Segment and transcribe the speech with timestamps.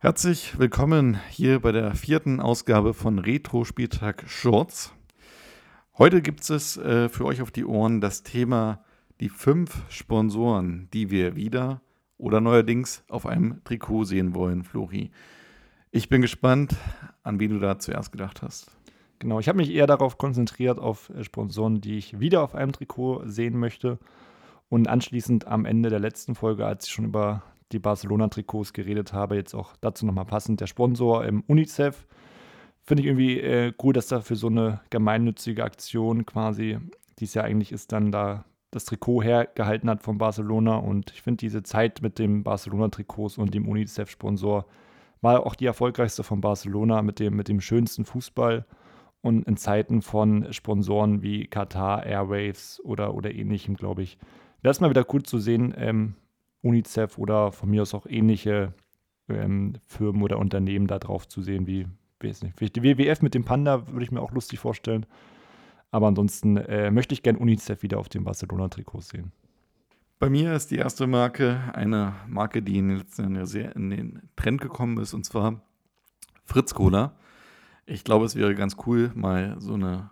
[0.00, 4.92] Herzlich willkommen hier bei der vierten Ausgabe von Retro Spieltag Shorts.
[5.98, 8.84] Heute gibt es äh, für euch auf die Ohren das Thema
[9.18, 11.80] die fünf Sponsoren, die wir wieder
[12.16, 15.10] oder neuerdings auf einem Trikot sehen wollen, Flori.
[15.90, 16.76] Ich bin gespannt,
[17.24, 18.70] an wen du da zuerst gedacht hast.
[19.18, 22.70] Genau, ich habe mich eher darauf konzentriert, auf äh, Sponsoren, die ich wieder auf einem
[22.70, 23.98] Trikot sehen möchte.
[24.68, 29.36] Und anschließend am Ende der letzten Folge, als ich schon über die Barcelona-Trikots geredet habe,
[29.36, 32.06] jetzt auch dazu nochmal passend, der Sponsor im UNICEF.
[32.82, 36.78] Finde ich irgendwie äh, cool, dass da für so eine gemeinnützige Aktion quasi,
[37.18, 40.76] die es ja eigentlich ist, dann da das Trikot hergehalten hat von Barcelona.
[40.76, 44.66] Und ich finde diese Zeit mit dem Barcelona-Trikots und dem UNICEF-Sponsor
[45.20, 48.66] war auch die erfolgreichste von Barcelona mit dem, mit dem schönsten Fußball.
[49.20, 54.16] Und in Zeiten von Sponsoren wie Qatar Airwaves oder, oder ähnlichem, glaube ich,
[54.62, 56.14] wäre es mal wieder cool zu sehen, ähm,
[56.62, 58.74] UNICEF oder von mir aus auch ähnliche
[59.28, 61.86] ähm, Firmen oder Unternehmen da drauf zu sehen, wie,
[62.20, 65.06] weiß nicht, die WWF mit dem Panda würde ich mir auch lustig vorstellen.
[65.90, 69.32] Aber ansonsten äh, möchte ich gerne UNICEF wieder auf dem Barcelona-Trikot sehen.
[70.18, 73.90] Bei mir ist die erste Marke eine Marke, die in den letzten Jahren sehr in
[73.90, 75.62] den Trend gekommen ist, und zwar
[76.44, 77.14] Fritz Cola.
[77.86, 80.10] Ich glaube, es wäre ganz cool, mal so eine,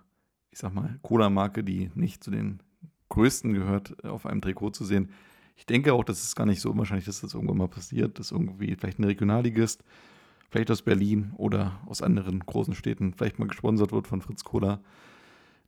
[0.50, 2.62] ich sag mal, Cola-Marke, die nicht zu den
[3.08, 5.10] größten gehört, auf einem Trikot zu sehen.
[5.56, 8.30] Ich denke auch, das ist gar nicht so unwahrscheinlich, dass das irgendwann mal passiert, dass
[8.30, 9.82] irgendwie vielleicht ein Regionalligist,
[10.50, 14.80] vielleicht aus Berlin oder aus anderen großen Städten, vielleicht mal gesponsert wird von Fritz Cola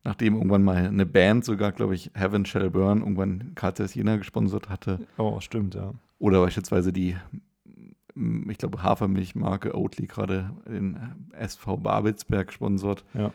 [0.04, 4.68] nachdem irgendwann mal eine Band sogar, glaube ich, Heaven Shall Burn, irgendwann KTS Jena gesponsert
[4.68, 5.06] hatte.
[5.16, 5.92] Oh, stimmt, ja.
[6.18, 7.16] Oder beispielsweise die,
[8.48, 10.98] ich glaube, Hafermilchmarke Oatly gerade den
[11.32, 13.04] SV Babelsberg sponsort.
[13.14, 13.32] Ja.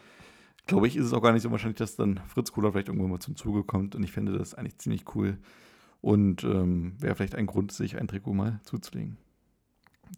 [0.65, 3.11] Glaube ich, ist es auch gar nicht so wahrscheinlich, dass dann Fritz Kohler vielleicht irgendwann
[3.11, 3.95] mal zum Zuge kommt.
[3.95, 5.37] Und ich finde das eigentlich ziemlich cool.
[6.03, 9.15] Und ähm, wäre vielleicht ein Grund, sich ein Trikot mal zuzulegen.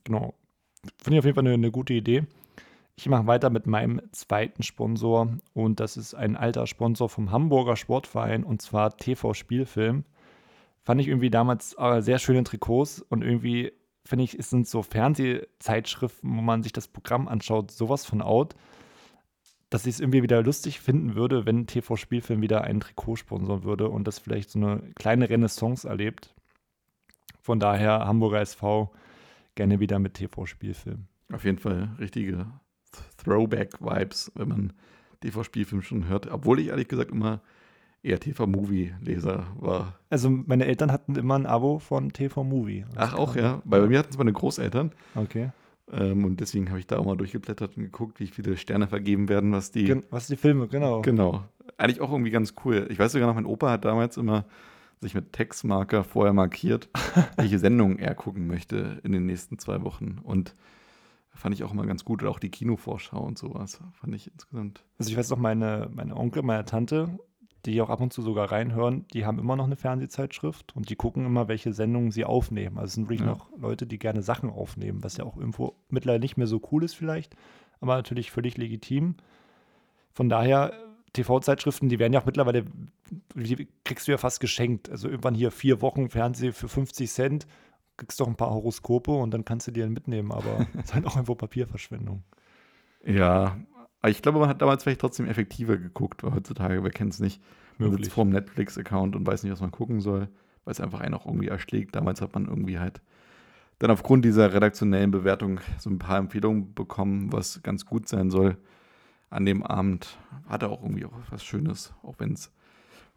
[0.03, 0.33] Genau.
[0.97, 2.23] Finde ich auf jeden Fall eine, eine gute Idee.
[2.96, 7.75] Ich mache weiter mit meinem zweiten Sponsor und das ist ein alter Sponsor vom Hamburger
[7.75, 10.06] Sportverein und zwar TV Spielfilm.
[10.81, 13.72] Fand ich irgendwie damals äh, sehr schöne Trikots und irgendwie
[14.06, 18.56] finde ich, es sind so Fernsehzeitschriften, wo man sich das Programm anschaut, sowas von out,
[19.75, 23.66] dass ich es irgendwie wieder lustig finden würde, wenn TV Spielfilm wieder einen Trikot sponsern
[23.66, 26.34] würde und das vielleicht so eine kleine Renaissance erlebt.
[27.41, 28.94] Von daher Hamburger SV
[29.53, 31.08] gerne wieder mit TV Spielfilm.
[31.30, 32.46] Auf jeden Fall richtige
[33.18, 34.74] Throwback-Vibes, wenn man
[35.19, 36.31] TV-Spielfilm schon hört.
[36.31, 37.41] Obwohl ich ehrlich gesagt immer
[38.02, 40.00] eher TV-Movie-Leser war.
[40.09, 42.85] Also meine Eltern hatten immer ein Abo von TV-Movie.
[42.96, 43.62] Ach, auch, ja.
[43.66, 44.94] Bei, bei mir hatten es meine Großeltern.
[45.16, 45.50] Okay.
[45.91, 49.29] Ähm, und deswegen habe ich da auch mal durchgeblättert und geguckt, wie viele Sterne vergeben
[49.29, 49.85] werden, was die.
[49.85, 51.01] Gen was die Filme, genau.
[51.01, 51.44] Genau.
[51.78, 52.88] Eigentlich auch irgendwie ganz cool.
[52.90, 54.46] Ich weiß sogar noch, mein Opa hat damals immer
[55.01, 56.90] sich mit Textmarker vorher markiert,
[57.38, 60.19] welche Sendungen er gucken möchte in den nächsten zwei Wochen.
[60.23, 60.56] Und
[61.35, 62.23] fand ich auch immer ganz gut.
[62.23, 63.79] Oder auch die Kinovorschau und sowas.
[63.94, 64.84] Fand ich insgesamt.
[64.97, 67.19] Also ich weiß noch, meine, meine Onkel, meine Tante,
[67.66, 70.96] die auch ab und zu sogar reinhören, die haben immer noch eine Fernsehzeitschrift und die
[70.96, 72.78] gucken immer, welche Sendungen sie aufnehmen.
[72.78, 73.34] Also es sind wirklich ja.
[73.34, 76.84] noch Leute, die gerne Sachen aufnehmen, was ja auch irgendwo mittlerweile nicht mehr so cool
[76.84, 77.36] ist vielleicht,
[77.81, 79.16] aber natürlich völlig legitim.
[80.14, 80.74] Von daher,
[81.14, 82.66] TV-Zeitschriften, die werden ja auch mittlerweile,
[83.36, 84.90] die kriegst du ja fast geschenkt.
[84.90, 87.47] Also irgendwann hier vier Wochen Fernseh für 50 Cent
[87.97, 90.94] kriegst doch ein paar Horoskope und dann kannst du die dann mitnehmen, aber es ist
[90.94, 92.24] halt auch einfach Papierverschwendung.
[93.06, 93.58] Ja,
[94.09, 97.41] ich glaube, man hat damals vielleicht trotzdem effektiver geguckt, weil heutzutage, wer kennt es nicht,
[97.77, 100.29] man sitzt vor dem Netflix-Account und weiß nicht, was man gucken soll,
[100.63, 101.95] weil es einfach einen auch irgendwie erschlägt.
[101.95, 103.01] Damals hat man irgendwie halt
[103.79, 108.57] dann aufgrund dieser redaktionellen Bewertung so ein paar Empfehlungen bekommen, was ganz gut sein soll.
[109.29, 110.17] An dem Abend
[110.47, 112.53] hat er auch irgendwie auch was Schönes, auch wenn es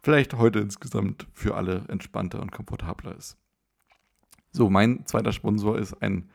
[0.01, 3.37] vielleicht heute insgesamt für alle entspannter und komfortabler ist.
[4.51, 6.29] So, mein zweiter Sponsor ist ein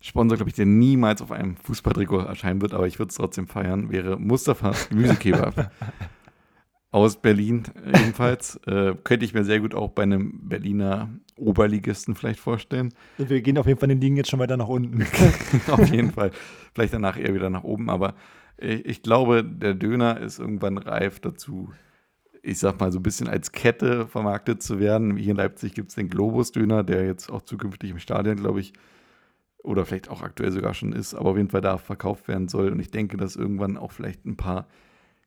[0.00, 3.48] Sponsor, glaube ich, der niemals auf einem Fußballtrikot erscheinen wird, aber ich würde es trotzdem
[3.48, 5.72] feiern, wäre Mustafa Gemüsekebab.
[6.92, 8.56] Aus Berlin jedenfalls.
[8.66, 12.94] äh, könnte ich mir sehr gut auch bei einem Berliner Oberligisten vielleicht vorstellen.
[13.18, 15.04] Wir gehen auf jeden Fall den Ligen jetzt schon weiter nach unten.
[15.70, 16.30] auf jeden Fall.
[16.74, 18.14] Vielleicht danach eher wieder nach oben, aber
[18.56, 21.70] ich, ich glaube, der Döner ist irgendwann reif dazu,
[22.42, 25.16] ich sag mal, so ein bisschen als Kette vermarktet zu werden.
[25.16, 28.72] Hier in Leipzig gibt es den Globus-Döner, der jetzt auch zukünftig im Stadion, glaube ich,
[29.66, 32.70] oder vielleicht auch aktuell sogar schon ist, aber auf jeden Fall da verkauft werden soll.
[32.70, 34.66] Und ich denke, dass irgendwann auch vielleicht ein paar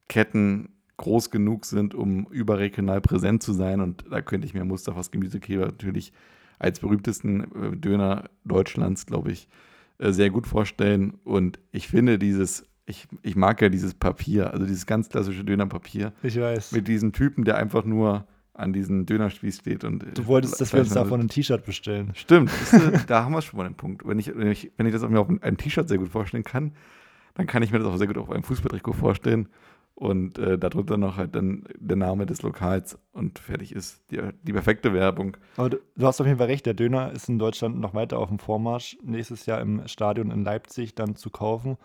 [0.07, 3.81] Ketten groß genug sind, um überregional präsent zu sein.
[3.81, 6.13] Und da könnte ich mir Mustafas Gemüsekäfer natürlich
[6.57, 9.47] als berühmtesten äh, Döner Deutschlands, glaube ich,
[9.97, 11.15] äh, sehr gut vorstellen.
[11.23, 16.11] Und ich finde dieses ich, ich mag ja dieses Papier, also dieses ganz klassische Dönerpapier.
[16.23, 16.71] Ich weiß.
[16.71, 18.25] Mit diesem Typen, der einfach nur
[18.59, 19.83] an diesen Dönerspieß steht.
[19.83, 22.11] Und du wolltest, dass wir uns davon ein T-Shirt bestellen.
[22.13, 22.51] Stimmt,
[23.07, 24.05] da haben wir schon mal den Punkt.
[24.05, 26.73] Wenn ich, wenn ich, wenn ich das mir auf einem T-Shirt sehr gut vorstellen kann,
[27.35, 29.47] dann kann ich mir das auch sehr gut auf einem Fußballtrikot vorstellen.
[29.95, 34.53] Und äh, darunter noch halt dann der Name des Lokals und fertig ist die, die
[34.53, 35.35] perfekte Werbung.
[35.57, 38.17] Aber du, du, hast auf jeden Fall recht, der Döner ist in Deutschland noch weiter
[38.17, 38.97] auf dem Vormarsch.
[39.03, 41.77] Nächstes Jahr im Stadion in Leipzig dann zu kaufen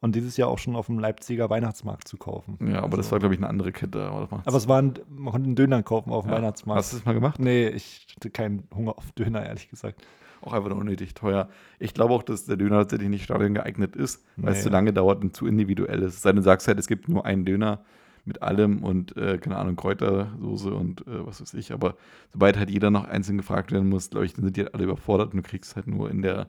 [0.00, 2.58] und dieses Jahr auch schon auf dem Leipziger Weihnachtsmarkt zu kaufen.
[2.60, 4.02] Ja, aber also, das war, glaube ich, eine andere Kette.
[4.02, 6.36] Aber, aber es war ein, man konnte einen Döner kaufen auf dem ja.
[6.36, 6.78] Weihnachtsmarkt.
[6.78, 7.38] Hast du das mal gemacht?
[7.40, 10.02] Nee, ich hatte keinen Hunger auf Döner, ehrlich gesagt.
[10.40, 11.48] Auch einfach nur unnötig teuer.
[11.80, 14.58] Ich glaube auch, dass der Döner tatsächlich nicht stadion geeignet ist, weil nee.
[14.58, 16.22] es zu lange dauert und zu individuell ist.
[16.22, 17.80] Sei du sagst halt, es gibt nur einen Döner
[18.24, 21.72] mit allem und, äh, keine Ahnung, Kräutersoße und äh, was weiß ich.
[21.72, 21.96] Aber
[22.32, 24.84] sobald halt jeder noch einzeln gefragt werden muss, glaube ich, dann sind die halt alle
[24.84, 26.46] überfordert und du kriegst halt nur in der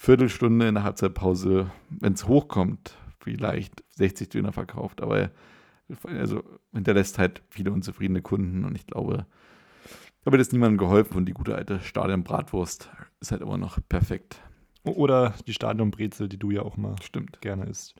[0.00, 5.30] Viertelstunde in der Halbzeitpause, wenn es hochkommt, vielleicht 60 Döner verkauft, aber
[6.04, 6.42] also
[6.72, 9.26] hinterlässt halt viele unzufriedene Kunden und ich glaube,
[10.24, 12.88] da wird es niemandem geholfen und die gute alte Stadionbratwurst
[13.20, 14.40] ist halt immer noch perfekt.
[14.84, 17.40] Oder die Stadionbrezel, die du ja auch mal Stimmt.
[17.40, 17.96] gerne isst.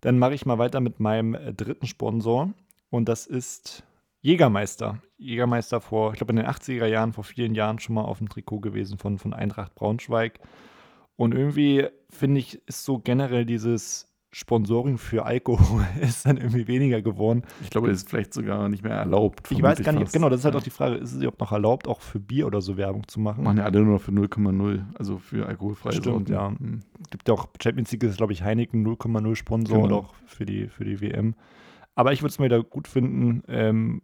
[0.00, 2.52] Dann mache ich mal weiter mit meinem äh, dritten Sponsor
[2.90, 3.84] und das ist
[4.20, 5.00] Jägermeister.
[5.16, 8.28] Jägermeister vor, ich glaube in den 80er Jahren, vor vielen Jahren schon mal auf dem
[8.28, 10.40] Trikot gewesen von, von Eintracht Braunschweig.
[11.16, 17.02] Und irgendwie finde ich, ist so generell dieses Sponsoring für Alkohol ist dann irgendwie weniger
[17.02, 17.42] geworden.
[17.62, 19.48] Ich glaube, das ist vielleicht sogar nicht mehr erlaubt.
[19.50, 20.12] Ich weiß gar nicht, fast.
[20.12, 22.48] genau, das ist halt auch die Frage, ist es überhaupt noch erlaubt, auch für Bier
[22.48, 23.44] oder so Werbung zu machen?
[23.44, 26.32] Machen ja alle nur noch für 0,0, also für alkoholfreie Stimmt, Sorten.
[26.32, 26.50] ja.
[26.50, 26.80] Mhm.
[27.10, 29.86] Gibt ja auch Champions League ist, glaube ich, Heineken 0,0 Sponsor genau.
[29.86, 31.36] und auch für die, für die WM.
[31.94, 33.44] Aber ich würde es mir da gut finden.
[33.46, 34.02] Ähm,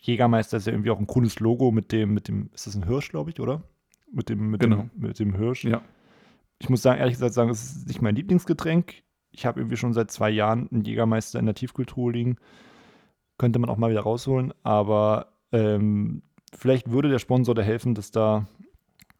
[0.00, 2.86] Jägermeister ist ja irgendwie auch ein cooles Logo mit dem, mit dem, ist das ein
[2.86, 3.62] Hirsch, glaube ich, oder?
[4.10, 4.76] Mit dem, mit genau.
[4.76, 5.64] dem, mit dem Hirsch.
[5.64, 5.82] Ja.
[6.58, 9.02] Ich muss sagen, ehrlich gesagt sagen, es ist nicht mein Lieblingsgetränk
[9.38, 12.36] ich habe irgendwie schon seit zwei Jahren einen Jägermeister in der Tiefkultur liegen.
[13.38, 16.22] Könnte man auch mal wieder rausholen, aber ähm,
[16.52, 18.48] vielleicht würde der Sponsor da helfen, dass da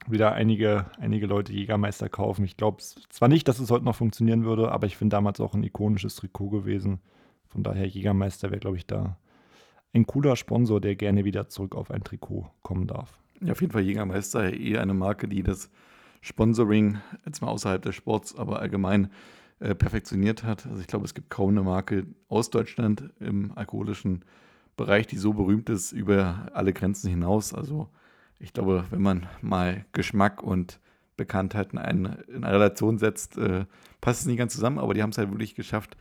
[0.08, 2.44] wieder einige, einige Leute Jägermeister kaufen.
[2.44, 5.54] Ich glaube zwar nicht, dass es heute noch funktionieren würde, aber ich finde damals auch
[5.54, 7.00] ein ikonisches Trikot gewesen.
[7.46, 9.18] Von daher Jägermeister wäre, glaube ich, da
[9.94, 13.18] ein cooler Sponsor, der gerne wieder zurück auf ein Trikot kommen darf.
[13.40, 15.70] Ja, auf jeden Fall Jägermeister, eher eine Marke, die das
[16.20, 19.10] Sponsoring, jetzt mal außerhalb des Sports, aber allgemein
[19.60, 20.66] äh, perfektioniert hat.
[20.66, 24.24] Also ich glaube, es gibt kaum eine Marke aus Deutschland im alkoholischen
[24.76, 27.52] Bereich, die so berühmt ist über alle Grenzen hinaus.
[27.52, 27.88] Also
[28.38, 30.80] ich glaube, wenn man mal Geschmack und
[31.16, 33.66] Bekanntheit in eine, in eine Relation setzt, äh,
[34.00, 35.96] passt es nicht ganz zusammen, aber die haben es halt wirklich geschafft,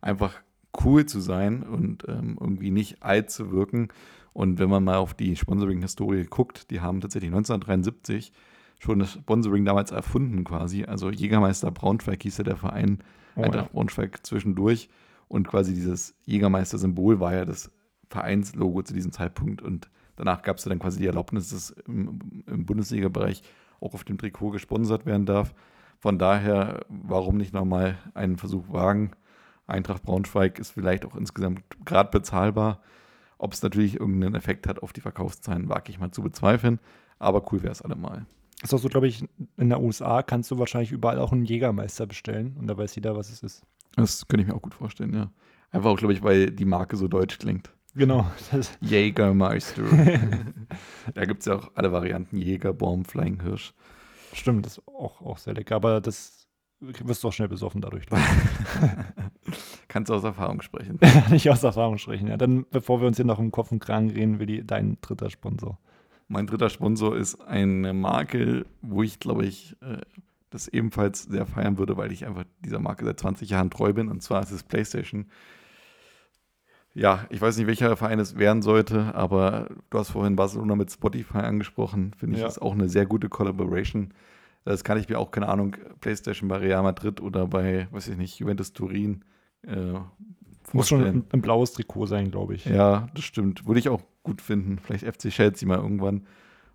[0.00, 0.40] einfach
[0.82, 3.88] cool zu sein und ähm, irgendwie nicht alt zu wirken.
[4.32, 8.32] Und wenn man mal auf die Sponsoring-Historie guckt, die haben tatsächlich 1973
[8.78, 10.84] schon das Sponsoring damals erfunden quasi.
[10.84, 12.98] Also Jägermeister Braunschweig hieß ja der Verein,
[13.36, 13.72] oh, Eintracht ja.
[13.72, 14.88] Braunschweig zwischendurch.
[15.28, 17.70] Und quasi dieses Jägermeister-Symbol war ja das
[18.08, 19.62] Vereinslogo zu diesem Zeitpunkt.
[19.62, 23.42] Und danach gab es dann quasi die Erlaubnis, dass im, im Bundesliga-Bereich
[23.80, 25.54] auch auf dem Trikot gesponsert werden darf.
[25.98, 29.12] Von daher, warum nicht nochmal einen Versuch wagen?
[29.66, 32.80] Eintracht Braunschweig ist vielleicht auch insgesamt gerade bezahlbar.
[33.38, 36.78] Ob es natürlich irgendeinen Effekt hat auf die Verkaufszahlen, wage ich mal zu bezweifeln.
[37.18, 38.26] Aber cool wäre es allemal.
[38.64, 39.22] Das ist auch so, glaube ich,
[39.58, 43.14] in der USA kannst du wahrscheinlich überall auch einen Jägermeister bestellen und da weiß jeder,
[43.14, 43.62] was es ist.
[43.94, 45.30] Das könnte ich mir auch gut vorstellen, ja.
[45.70, 47.70] Einfach auch, glaube ich, weil die Marke so deutsch klingt.
[47.94, 48.26] Genau.
[48.80, 49.82] Jägermeister.
[51.14, 53.74] da gibt es ja auch alle Varianten: Jäger, Baum, Flying Hirsch.
[54.32, 56.46] Stimmt, das ist auch, auch sehr lecker, aber das
[56.80, 58.06] wirst du auch schnell besoffen dadurch.
[59.88, 60.98] Kannst du aus Erfahrung sprechen?
[61.28, 62.38] Nicht aus Erfahrung sprechen, ja.
[62.38, 65.28] Dann, bevor wir uns hier noch im Kopf und Kragen reden, will die, dein dritter
[65.28, 65.78] Sponsor.
[66.34, 70.00] Mein dritter Sponsor ist eine Marke, wo ich glaube ich äh,
[70.50, 74.08] das ebenfalls sehr feiern würde, weil ich einfach dieser Marke seit 20 Jahren treu bin.
[74.08, 75.26] Und zwar ist es PlayStation.
[76.92, 80.90] Ja, ich weiß nicht, welcher Verein es werden sollte, aber du hast vorhin Barcelona mit
[80.90, 82.14] Spotify angesprochen.
[82.18, 82.48] Finde ich, ja.
[82.48, 84.12] ist auch eine sehr gute Collaboration.
[84.64, 88.16] Das kann ich mir auch, keine Ahnung, PlayStation bei Real Madrid oder bei, weiß ich
[88.16, 89.24] nicht, Juventus Turin
[89.62, 90.00] äh,
[90.72, 92.64] muss schon ein, ein, blaues Trikot sein, glaube ich.
[92.64, 93.66] Ja, das stimmt.
[93.66, 94.78] Würde ich auch gut finden.
[94.78, 96.26] Vielleicht FC Chelsea mal irgendwann.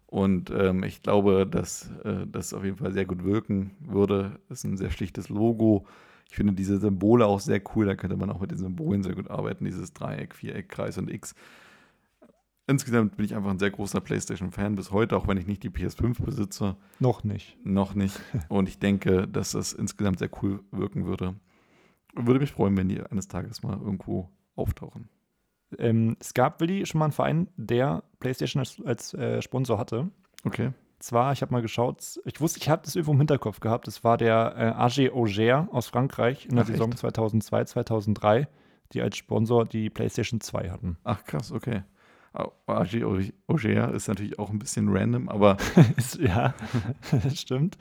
[0.06, 4.40] Und ähm, ich glaube, dass äh, das auf jeden Fall sehr gut wirken würde.
[4.50, 5.86] Das ist ein sehr schlichtes Logo.
[6.30, 7.86] Ich finde diese Symbole auch sehr cool.
[7.86, 9.66] Da könnte man auch mit den Symbolen sehr gut arbeiten.
[9.66, 11.36] Dieses Dreieck, Viereck, Kreis und X.
[12.70, 15.72] Insgesamt bin ich einfach ein sehr großer PlayStation-Fan bis heute, auch wenn ich nicht die
[15.72, 16.76] PS5 besitze.
[17.00, 17.58] Noch nicht.
[17.66, 18.20] Noch nicht.
[18.48, 21.34] Und ich denke, dass das insgesamt sehr cool wirken würde.
[22.16, 25.10] Würde mich freuen, wenn die eines Tages mal irgendwo auftauchen.
[25.78, 30.10] Ähm, es gab, Willi, schon mal einen Verein, der PlayStation als, als äh, Sponsor hatte.
[30.44, 30.72] Okay.
[31.00, 34.04] Zwar, ich habe mal geschaut, ich wusste, ich habe das irgendwo im Hinterkopf gehabt, das
[34.04, 37.00] war der äh, AG Auger aus Frankreich in der Ach, Saison echt?
[37.00, 38.48] 2002, 2003,
[38.92, 40.98] die als Sponsor die PlayStation 2 hatten.
[41.04, 41.84] Ach krass, okay.
[42.34, 43.04] AG
[43.48, 45.58] Auger ist natürlich auch ein bisschen random, aber.
[46.20, 46.54] ja,
[47.12, 47.78] das stimmt.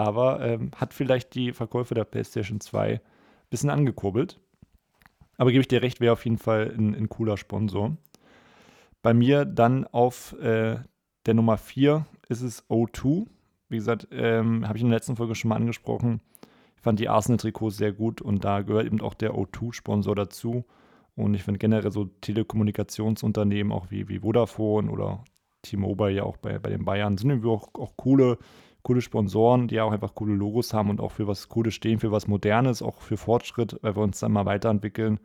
[0.00, 3.00] Aber ähm, hat vielleicht die Verkäufe der PlayStation 2 ein
[3.50, 4.40] bisschen angekurbelt.
[5.36, 7.98] Aber gebe ich dir recht, wäre auf jeden Fall ein, ein, cooler Sponsor.
[9.02, 10.78] Bei mir dann auf äh,
[11.26, 13.26] der Nummer 4 ist es O2.
[13.68, 16.22] Wie gesagt, ähm, habe ich in der letzten Folge schon mal angesprochen.
[16.76, 20.64] Ich fand die Arsenal-Trikots sehr gut und da gehört eben auch der O2-Sponsor dazu.
[21.14, 25.24] Und ich finde generell so Telekommunikationsunternehmen auch wie, wie Vodafone oder
[25.60, 28.38] T-Mobile ja auch bei, bei den Bayern sind irgendwie auch, auch coole,
[28.82, 32.12] coole Sponsoren, die auch einfach coole Logos haben und auch für was Cooles stehen, für
[32.12, 35.20] was Modernes, auch für Fortschritt, weil wir uns dann mal weiterentwickeln.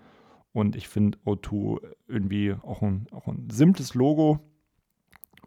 [0.51, 4.39] Und ich finde O2 irgendwie auch ein, auch ein simples Logo.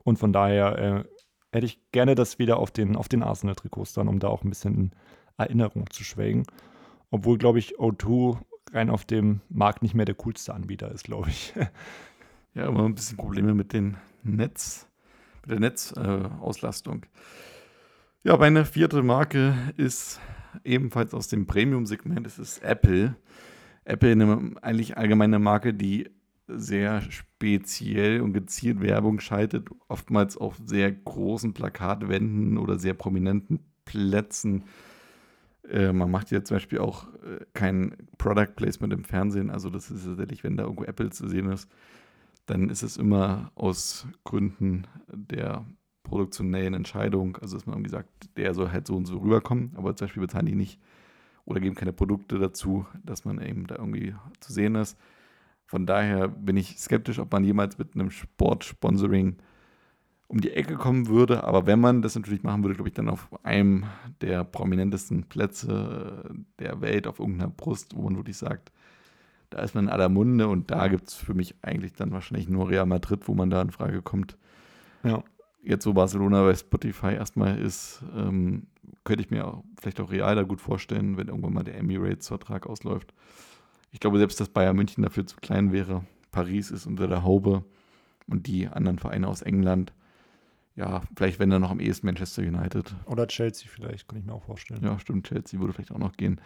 [0.05, 1.05] Und von daher äh,
[1.53, 4.51] hätte ich gerne das wieder auf den, auf den Arsenal-Trikots dann, um da auch ein
[4.51, 4.91] bisschen in
[5.37, 6.45] Erinnerung zu schwelgen.
[7.11, 8.39] Obwohl, glaube ich, O2
[8.73, 11.55] rein auf dem Markt nicht mehr der coolste Anbieter ist, glaube ich.
[12.55, 14.89] Ja, immer ein bisschen Probleme mit den Netz,
[15.43, 17.05] mit der Netzauslastung.
[17.05, 17.09] Äh,
[18.23, 20.21] ja, meine vierte Marke ist
[20.65, 22.27] ebenfalls aus dem Premium-Segment.
[22.27, 23.17] Es ist Apple.
[23.85, 26.11] Apple eine eigentlich allgemeine Marke, die
[26.47, 34.65] sehr speziell und gezielt Werbung schaltet, oftmals auf sehr großen Plakatwänden oder sehr prominenten Plätzen
[35.69, 39.51] äh, man macht ja zum Beispiel auch äh, kein Product Placement im Fernsehen.
[39.51, 41.71] Also das ist tatsächlich, wenn da irgendwo Apple zu sehen ist,
[42.47, 45.67] dann ist es immer aus Gründen der
[46.09, 47.37] produktionellen Entscheidung.
[47.37, 50.23] Also dass man irgendwie sagt, der soll halt so und so rüberkommen, aber zum Beispiel
[50.23, 50.81] bezahlen die nicht
[51.45, 54.99] oder geben keine Produkte dazu, dass man eben da irgendwie zu sehen ist.
[55.65, 59.37] Von daher bin ich skeptisch, ob man jemals mit einem Sportsponsoring
[60.27, 61.45] um die Ecke kommen würde.
[61.45, 63.85] Aber wenn man das natürlich machen würde, glaube ich, dann auf einem
[64.21, 66.23] der prominentesten Plätze
[66.59, 68.71] der Welt, auf irgendeiner Brust, wo man wirklich sagt,
[69.51, 72.49] da ist man in aller Munde und da gibt es für mich eigentlich dann wahrscheinlich
[72.49, 74.37] nur Real Madrid, wo man da in Frage kommt.
[75.03, 75.25] Ja.
[75.63, 78.69] Jetzt, wo Barcelona bei Spotify erstmal ist, ähm,
[79.05, 82.67] könnte ich mir auch, vielleicht auch Real da gut vorstellen, wenn irgendwann mal der Emirates-Vertrag
[82.67, 83.13] ausläuft.
[83.91, 86.05] Ich glaube, selbst dass Bayern München dafür zu klein wäre.
[86.31, 87.65] Paris ist unter der Haube
[88.27, 89.93] und die anderen Vereine aus England
[90.79, 92.95] ja, vielleicht wenn dann noch am ehesten Manchester United.
[93.07, 94.81] Oder Chelsea vielleicht, kann ich mir auch vorstellen.
[94.85, 96.41] Ja, stimmt, Chelsea würde vielleicht auch noch gehen.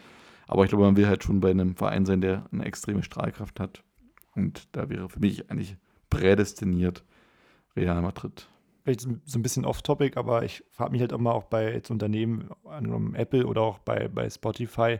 [0.48, 3.60] Aber ich glaube, man will halt schon bei einem Verein sein, der eine extreme Strahlkraft
[3.60, 3.84] hat.
[4.34, 5.76] Und da wäre für mich eigentlich
[6.08, 7.04] prädestiniert
[7.76, 8.48] Real Madrid.
[8.82, 12.50] Vielleicht so ein bisschen off-topic, aber ich frage mich halt immer auch bei jetzt Unternehmen,
[12.64, 14.98] angenommen Apple oder auch bei, bei Spotify,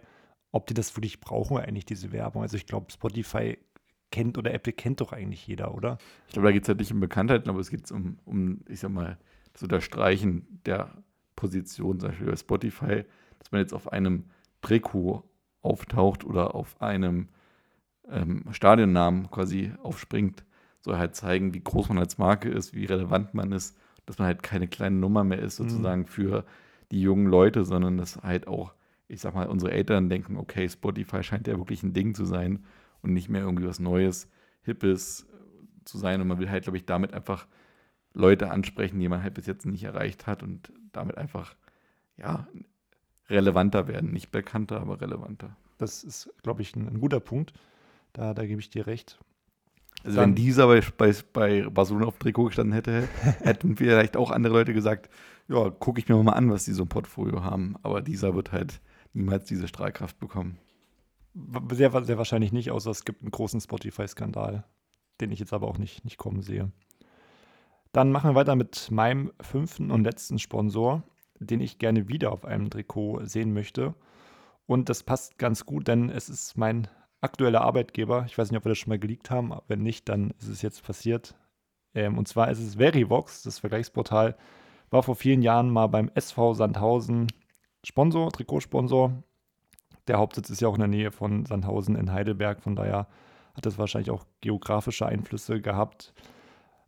[0.53, 2.43] ob die das wirklich brauchen, eigentlich diese Werbung.
[2.43, 3.59] Also ich glaube, Spotify
[4.13, 5.99] kennt oder Apple kennt doch eigentlich jeder, oder?
[6.29, 8.81] Ich glaube, da geht es halt nicht um Bekanntheit, aber es geht um, um, ich
[8.81, 9.19] sag mal,
[9.53, 10.91] das Unterstreichen der
[11.35, 13.05] Position, zum Beispiel bei Spotify,
[13.39, 14.27] dass man jetzt auf einem
[14.61, 15.25] Trikot
[15.63, 17.29] auftaucht oder auf einem
[18.09, 20.45] ähm, Stadionnamen quasi aufspringt,
[20.83, 24.27] soll halt zeigen, wie groß man als Marke ist, wie relevant man ist, dass man
[24.27, 26.07] halt keine kleine Nummer mehr ist, sozusagen mhm.
[26.07, 26.45] für
[26.91, 28.75] die jungen Leute, sondern dass halt auch,
[29.09, 32.65] ich sag mal, unsere Eltern denken, okay, Spotify scheint ja wirklich ein Ding zu sein
[33.01, 34.29] und nicht mehr irgendwie was Neues,
[34.63, 35.27] Hippes
[35.85, 36.21] zu sein.
[36.21, 37.47] Und man will halt, glaube ich, damit einfach
[38.13, 41.55] Leute ansprechen, die man halt bis jetzt nicht erreicht hat und damit einfach,
[42.17, 42.47] ja,
[43.31, 44.13] relevanter werden.
[44.13, 45.57] Nicht bekannter, aber relevanter.
[45.79, 47.53] Das ist, glaube ich, ein, ein, guter Punkt.
[48.13, 49.19] Da, da gebe ich dir recht.
[50.05, 53.09] Also Dann, wenn dieser bei, bei, bei Barcelona auf dem Trikot gestanden hätte,
[53.41, 55.11] hätten vielleicht auch andere Leute gesagt,
[55.49, 57.77] ja, gucke ich mir mal an, was die so im Portfolio haben.
[57.83, 58.81] Aber dieser wird halt
[59.13, 60.59] niemals diese Strahlkraft bekommen.
[61.71, 64.65] Sehr, sehr wahrscheinlich nicht, außer es gibt einen großen Spotify-Skandal,
[65.21, 66.71] den ich jetzt aber auch nicht, nicht kommen sehe.
[67.93, 71.03] Dann machen wir weiter mit meinem fünften und letzten Sponsor,
[71.39, 73.95] den ich gerne wieder auf einem Trikot sehen möchte.
[74.67, 76.89] Und das passt ganz gut, denn es ist mein
[77.23, 78.25] aktueller Arbeitgeber.
[78.27, 79.53] Ich weiß nicht, ob wir das schon mal geleakt haben.
[79.69, 81.35] Wenn nicht, dann ist es jetzt passiert.
[81.95, 84.37] Ähm, und zwar ist es Verivox, das Vergleichsportal.
[84.91, 87.29] War vor vielen Jahren mal beim SV Sandhausen
[87.85, 89.23] Sponsor, Trikotsponsor.
[90.07, 93.07] Der Hauptsitz ist ja auch in der Nähe von Sandhausen in Heidelberg, von daher
[93.55, 96.13] hat es wahrscheinlich auch geografische Einflüsse gehabt.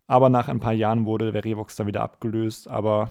[0.07, 2.69] Aber nach ein paar Jahren wurde Verivox dann wieder abgelöst.
[2.69, 3.11] Aber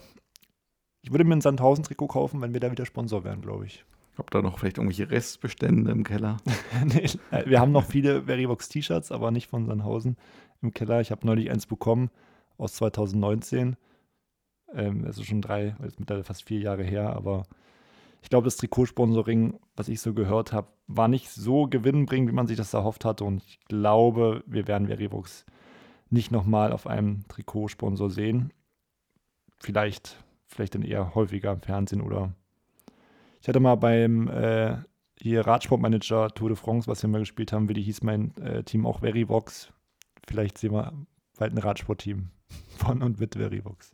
[1.02, 3.86] ich würde mir ein Sandhausen-Trikot kaufen, wenn wir da wieder Sponsor wären, glaube ich.
[4.18, 6.38] Habt ihr noch vielleicht irgendwelche Restbestände im Keller?
[6.86, 10.18] nee, äh, wir haben noch viele Verivox-T-Shirts, aber nicht von Sandhausen
[10.62, 11.02] im Keller.
[11.02, 12.10] Ich habe neulich eins bekommen
[12.58, 13.76] aus 2019.
[14.74, 17.44] Ähm, das ist schon drei, mittlerweile fast vier Jahre her, aber
[18.24, 22.48] ich glaube, das Trikotsponsoring, was ich so gehört habe, war nicht so gewinnbringend, wie man
[22.48, 23.26] sich das erhofft hatte.
[23.26, 25.46] Und ich glaube, wir werden Verivox
[26.10, 28.54] nicht nochmal auf einem Trikotsponsor sehen.
[29.60, 32.34] Vielleicht, vielleicht dann eher häufiger im Fernsehen oder
[33.44, 34.78] ich hatte mal beim äh,
[35.20, 38.64] hier Radsportmanager Tour de France, was wir mal gespielt haben, wie die hieß mein äh,
[38.64, 39.68] Team auch Verivox.
[40.26, 40.94] vielleicht sehen wir
[41.38, 42.30] bald ein Radsportteam
[42.78, 43.94] von und mit Verivox.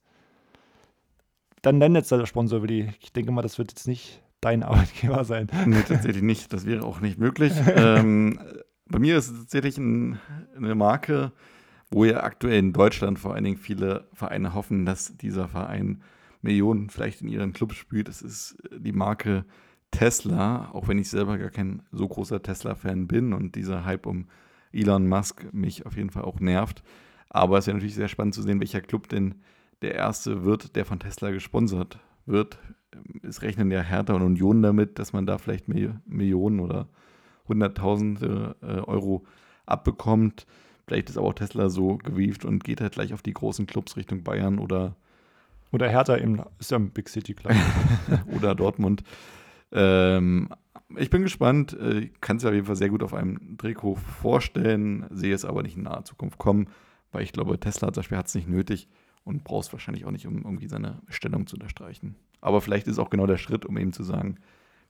[1.64, 2.94] Dann dein letzter Sponsor, Willi.
[3.02, 5.48] Ich denke mal, das wird jetzt nicht dein Arbeitgeber sein.
[5.66, 6.54] Nee, tatsächlich nicht.
[6.54, 7.54] Das wäre auch nicht möglich.
[7.76, 8.40] ähm,
[8.86, 10.20] bei mir ist es tatsächlich ein,
[10.56, 11.32] eine Marke,
[11.90, 16.04] wo ja aktuell in Deutschland vor allen Dingen viele Vereine hoffen, dass dieser Verein
[16.42, 18.08] Millionen vielleicht in ihren Club spielt.
[18.08, 19.46] Das ist die Marke
[19.92, 24.28] Tesla, auch wenn ich selber gar kein so großer Tesla-Fan bin und dieser Hype um
[24.72, 26.84] Elon Musk mich auf jeden Fall auch nervt.
[27.30, 29.36] Aber es ist ja natürlich sehr spannend zu sehen, welcher Club denn
[29.82, 32.60] der erste wird, der von Tesla gesponsert wird.
[33.24, 36.88] Es rechnen ja Hertha und Union damit, dass man da vielleicht Millionen oder
[37.48, 39.26] Hunderttausende äh, Euro
[39.66, 40.46] abbekommt.
[40.86, 43.98] Vielleicht ist aber auch Tesla so gewieft und geht halt gleich auf die großen Clubs
[43.98, 44.96] Richtung Bayern oder.
[45.72, 47.54] Oder Hertha eben, ist ja ein Big City Club.
[48.36, 49.04] oder Dortmund.
[49.72, 50.50] Ähm,
[50.98, 51.74] ich bin gespannt.
[51.74, 55.34] Ich äh, kann es ja auf jeden Fall sehr gut auf einem Trikot vorstellen, sehe
[55.34, 56.68] es aber nicht in naher Zukunft kommen,
[57.12, 58.88] weil ich glaube, Tesla zum Beispiel hat es nicht nötig
[59.24, 62.16] und braucht es wahrscheinlich auch nicht, um irgendwie seine Stellung zu unterstreichen.
[62.42, 64.38] Aber vielleicht ist auch genau der Schritt, um eben zu sagen,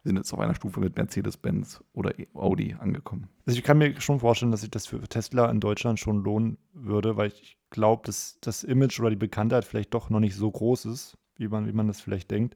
[0.03, 3.29] sind jetzt auf einer Stufe mit Mercedes-Benz oder Audi angekommen.
[3.45, 6.57] Also ich kann mir schon vorstellen, dass sich das für Tesla in Deutschland schon lohnen
[6.73, 10.49] würde, weil ich glaube, dass das Image oder die Bekanntheit vielleicht doch noch nicht so
[10.49, 12.55] groß ist, wie man, wie man das vielleicht denkt.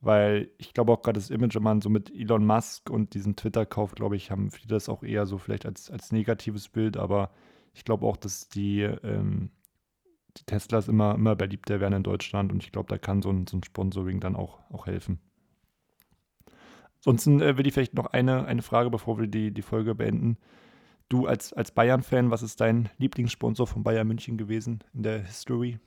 [0.00, 3.36] Weil ich glaube auch gerade das Image, wenn man so mit Elon Musk und diesem
[3.36, 7.30] Twitter-Kauf, glaube ich, haben viele das auch eher so vielleicht als, als negatives Bild, aber
[7.74, 9.50] ich glaube auch, dass die, ähm,
[10.36, 13.46] die Teslas immer, immer beliebter werden in Deutschland und ich glaube, da kann so ein,
[13.46, 15.20] so ein Sponsoring dann auch, auch helfen.
[17.00, 20.36] Ansonsten äh, will ich vielleicht noch eine, eine Frage, bevor wir die, die Folge beenden.
[21.08, 25.78] Du als, als Bayern-Fan, was ist dein Lieblingssponsor von Bayern München gewesen in der History?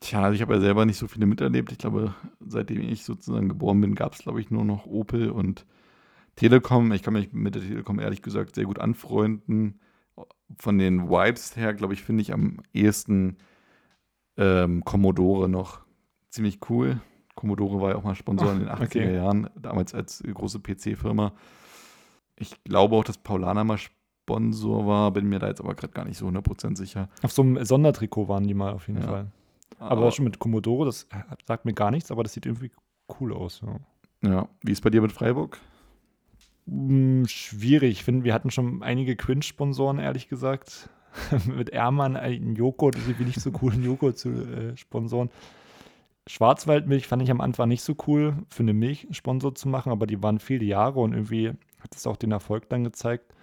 [0.00, 1.72] Tja, also ich habe ja selber nicht so viele miterlebt.
[1.72, 5.66] Ich glaube, seitdem ich sozusagen geboren bin, gab es, glaube ich, nur noch Opel und
[6.36, 6.92] Telekom.
[6.92, 9.80] Ich kann mich mit der Telekom ehrlich gesagt sehr gut anfreunden.
[10.56, 13.36] Von den Vibes her, glaube ich, finde ich am ehesten
[14.36, 15.80] ähm, Commodore noch
[16.30, 17.00] ziemlich cool.
[17.38, 19.14] Commodore war ja auch mal Sponsor Ach, in den 80er okay.
[19.14, 21.32] Jahren, damals als große PC-Firma.
[22.34, 26.04] Ich glaube auch, dass Paulana mal Sponsor war, bin mir da jetzt aber gerade gar
[26.04, 27.08] nicht so 100% sicher.
[27.22, 29.06] Auf so einem Sondertrikot waren die mal auf jeden ja.
[29.06, 29.26] Fall.
[29.78, 31.06] Aber, aber schon mit Commodore, das
[31.46, 32.72] sagt mir gar nichts, aber das sieht irgendwie
[33.20, 33.62] cool aus.
[34.24, 34.48] Ja, ja.
[34.64, 35.60] wie ist bei dir mit Freiburg?
[36.66, 37.92] Hm, schwierig.
[37.92, 40.90] Ich finde, wir hatten schon einige Quinch-Sponsoren, ehrlich gesagt.
[41.46, 45.30] mit Ermann einen Joghurt, das ist nicht so cool, einen Joghurt zu äh, sponsoren.
[46.28, 50.06] Schwarzwaldmilch fand ich am Anfang nicht so cool, für eine Milch Sponsor zu machen, aber
[50.06, 51.48] die waren viele Jahre und irgendwie
[51.80, 53.34] hat es auch den Erfolg dann gezeigt.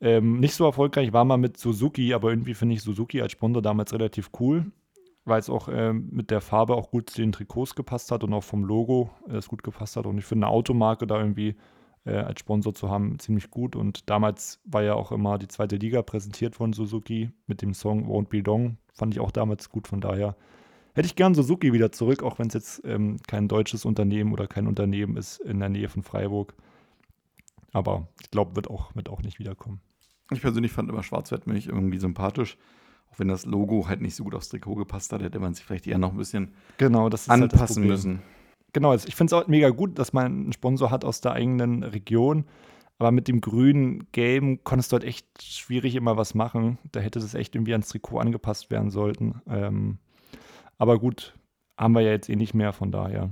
[0.00, 3.62] Ähm, nicht so erfolgreich war man mit Suzuki, aber irgendwie finde ich Suzuki als Sponsor
[3.62, 4.66] damals relativ cool
[5.24, 8.32] weil es auch äh, mit der Farbe auch gut zu den Trikots gepasst hat und
[8.32, 10.06] auch vom Logo äh, es gut gepasst hat.
[10.06, 11.56] Und ich finde eine Automarke da irgendwie
[12.04, 13.76] äh, als Sponsor zu haben ziemlich gut.
[13.76, 18.06] Und damals war ja auch immer die zweite Liga präsentiert von Suzuki mit dem Song
[18.08, 18.78] Won't Be Long.
[18.92, 19.86] Fand ich auch damals gut.
[19.86, 20.36] Von daher
[20.94, 24.46] hätte ich gern Suzuki wieder zurück, auch wenn es jetzt ähm, kein deutsches Unternehmen oder
[24.46, 26.54] kein Unternehmen ist in der Nähe von Freiburg.
[27.72, 29.80] Aber ich glaube, wird auch, wird auch nicht wiederkommen.
[30.30, 32.56] Ich persönlich fand immer Schwarzwaldmilch irgendwie sympathisch.
[33.10, 35.64] Auch wenn das Logo halt nicht so gut aufs Trikot gepasst hat, hätte man sich
[35.64, 38.22] vielleicht eher noch ein bisschen genau, das halt anpassen halt müssen.
[38.72, 41.32] Genau, also ich finde es auch mega gut, dass man einen Sponsor hat aus der
[41.32, 42.46] eigenen Region.
[42.98, 46.78] Aber mit dem grünen, gelben konntest du halt echt schwierig immer was machen.
[46.92, 49.42] Da hätte das echt irgendwie ans Trikot angepasst werden sollten.
[49.48, 49.98] Ähm,
[50.78, 51.34] aber gut,
[51.76, 53.30] haben wir ja jetzt eh nicht mehr, von daher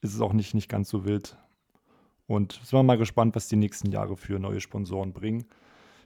[0.00, 1.36] ist es auch nicht, nicht ganz so wild.
[2.26, 5.46] Und sind wir mal gespannt, was die nächsten Jahre für neue Sponsoren bringen.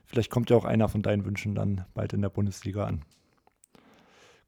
[0.05, 3.03] Vielleicht kommt ja auch einer von deinen Wünschen dann bald in der Bundesliga an.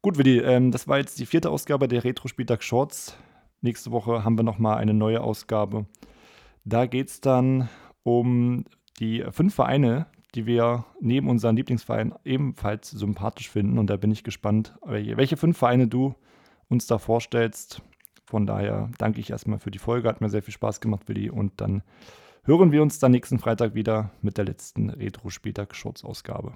[0.02, 3.16] Gut, Willi, ähm, das war jetzt die vierte Ausgabe der Retro-Spieltag Shorts.
[3.60, 5.86] Nächste Woche haben wir nochmal eine neue Ausgabe.
[6.64, 7.68] Da geht es dann
[8.02, 8.64] um
[9.00, 13.78] die fünf Vereine, die wir neben unseren Lieblingsvereinen ebenfalls sympathisch finden.
[13.78, 16.14] Und da bin ich gespannt, welche fünf Vereine du
[16.68, 17.82] uns da vorstellst.
[18.26, 20.08] Von daher danke ich erstmal für die Folge.
[20.08, 21.30] Hat mir sehr viel Spaß gemacht, Willi.
[21.30, 21.82] Und dann
[22.44, 26.52] hören wir uns dann nächsten Freitag wieder mit der letzten Retro-Spieltag-Shorts-Ausgabe.